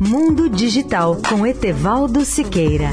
[0.00, 2.90] Mundo Digital com Etevaldo Siqueira.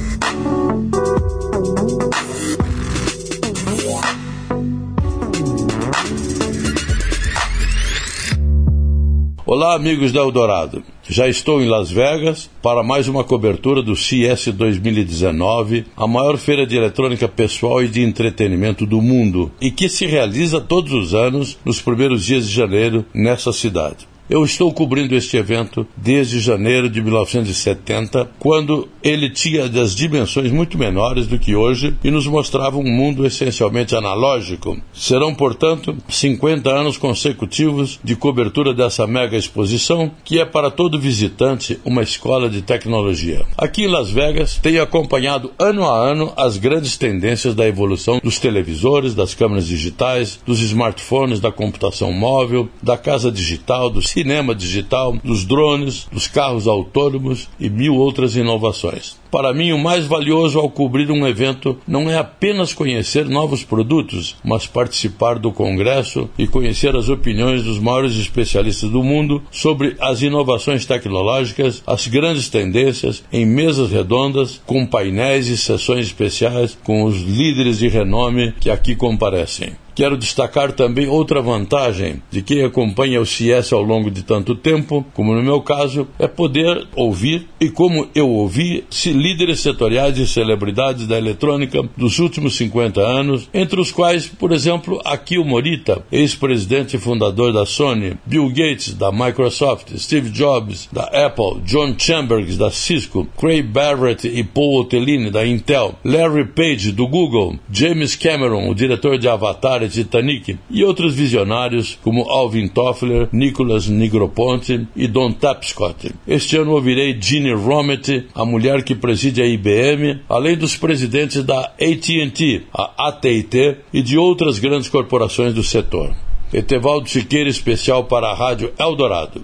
[9.44, 10.84] Olá, amigos da Eldorado.
[11.10, 16.66] Já estou em Las Vegas para mais uma cobertura do CS 2019, a maior feira
[16.66, 21.58] de eletrônica pessoal e de entretenimento do mundo, e que se realiza todos os anos
[21.66, 24.13] nos primeiros dias de janeiro nessa cidade.
[24.30, 30.78] Eu estou cobrindo este evento desde janeiro de 1970, quando ele tinha das dimensões muito
[30.78, 34.78] menores do que hoje e nos mostrava um mundo essencialmente analógico.
[34.94, 41.78] Serão, portanto, 50 anos consecutivos de cobertura dessa mega exposição, que é para todo visitante
[41.84, 43.46] uma escola de tecnologia.
[43.58, 48.40] Aqui em Las Vegas, tenho acompanhado ano a ano as grandes tendências da evolução dos
[48.40, 55.18] televisores, das câmeras digitais, dos smartphones, da computação móvel, da casa digital, do cinema digital,
[55.24, 59.18] dos drones, dos carros autônomos e mil outras inovações.
[59.34, 64.36] Para mim, o mais valioso ao cobrir um evento não é apenas conhecer novos produtos,
[64.46, 70.22] mas participar do congresso e conhecer as opiniões dos maiores especialistas do mundo sobre as
[70.22, 77.20] inovações tecnológicas, as grandes tendências, em mesas redondas, com painéis e sessões especiais com os
[77.24, 79.74] líderes de renome que aqui comparecem.
[79.96, 85.06] Quero destacar também outra vantagem de quem acompanha o CS ao longo de tanto tempo,
[85.14, 90.28] como no meu caso, é poder ouvir e como eu ouvi se líderes setoriais e
[90.28, 96.98] celebridades da eletrônica dos últimos 50 anos, entre os quais, por exemplo, Akio Morita, ex-presidente
[96.98, 102.70] e fundador da Sony, Bill Gates da Microsoft, Steve Jobs da Apple, John Chambers da
[102.70, 108.76] Cisco, Craig Barrett e Paul Otellini da Intel, Larry Page do Google, James Cameron, o
[108.76, 116.12] diretor de Avatar Titanic, e outros visionários como Alvin Toffler, Nicholas Nigroponte e Don Tapscott.
[116.28, 121.66] Este ano ouvirei Ginny Romet, a mulher que preside a IBM, além dos presidentes da
[121.80, 126.16] AT&T, a AT&T e de outras grandes corporações do setor.
[126.52, 129.40] Etevaldo Siqueira, especial para a Rádio Eldorado.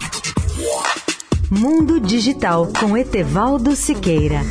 [1.51, 4.41] Mundo Digital com Etevaldo Siqueira.